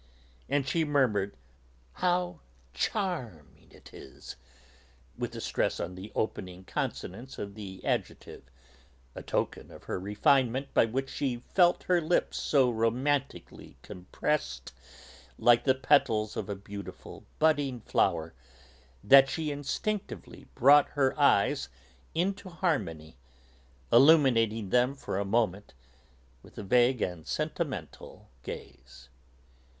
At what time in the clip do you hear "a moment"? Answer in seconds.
25.19-25.75